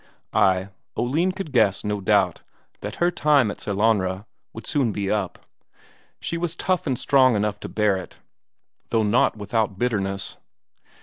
[0.33, 2.41] Ay, Oline could guess, no doubt,
[2.79, 5.45] that her time at Sellanraa would soon be up;
[6.19, 8.17] she was tough and strong enough to bear it,
[8.89, 10.37] though not without bitterness.